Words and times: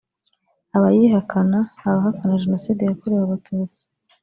Abayihakana 0.75 1.59
(abahakana 1.87 2.41
Jenoside 2.43 2.81
yakorewe 2.83 3.23
abatutsi) 3.25 3.81